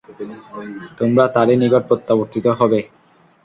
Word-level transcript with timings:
তোমরা 0.99 1.25
তারই 1.35 1.55
নিকট 1.61 1.83
প্রত্যাবর্তিত 1.89 2.45
হবে। 2.59 2.79